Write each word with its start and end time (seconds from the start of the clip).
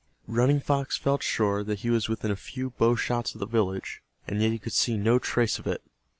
Running 0.25 0.59
Fox 0.59 0.97
felt 0.97 1.21
sure 1.21 1.63
that 1.63 1.81
he 1.81 1.91
was 1.91 2.09
within 2.09 2.31
a 2.31 2.35
few 2.35 2.71
bow 2.71 2.95
shots 2.95 3.35
of 3.35 3.39
the 3.39 3.45
village, 3.45 4.01
and 4.27 4.41
yet 4.41 4.51
he 4.51 4.57
could 4.57 4.73
see 4.73 4.97
no 4.97 5.19
trace 5.19 5.59
of 5.59 5.67
it. 5.67 5.83